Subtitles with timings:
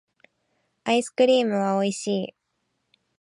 [0.83, 2.33] アイスクリームはおいしい